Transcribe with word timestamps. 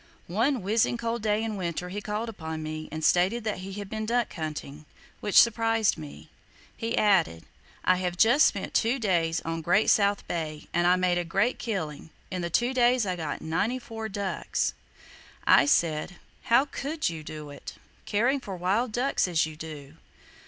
One 0.25 0.63
whizzing 0.63 0.97
cold 0.97 1.21
day 1.21 1.43
in 1.43 1.57
winter 1.57 1.89
he 1.89 2.01
called 2.01 2.27
upon 2.27 2.63
me, 2.63 2.89
and 2.91 3.05
stated 3.05 3.43
that 3.43 3.59
he 3.59 3.73
had 3.73 3.87
been 3.87 4.07
duck 4.07 4.33
hunting; 4.33 4.85
which 5.19 5.39
surprised 5.39 5.95
me. 5.95 6.31
He 6.75 6.97
added, 6.97 7.43
"I 7.85 7.97
have 7.97 8.17
just 8.17 8.47
spent 8.47 8.73
two 8.73 8.97
days 8.97 9.41
on 9.41 9.61
Great 9.61 9.91
South 9.91 10.27
Bay, 10.27 10.65
and 10.73 10.87
I 10.87 10.95
made 10.95 11.19
a 11.19 11.23
great 11.23 11.59
killing. 11.59 12.09
In 12.31 12.41
the 12.41 12.49
two 12.49 12.73
days 12.73 13.05
I 13.05 13.15
got 13.15 13.43
ninety 13.43 13.77
four 13.77 14.09
ducks!" 14.09 14.73
I 15.45 15.67
said, 15.67 16.15
"How 16.45 16.65
could 16.65 17.07
you 17.09 17.23
do 17.23 17.51
it,—caring 17.51 18.39
for 18.39 18.55
wild 18.57 18.91
ducks 18.93 19.27
as 19.27 19.45
you 19.45 19.55
do?" 19.55 19.97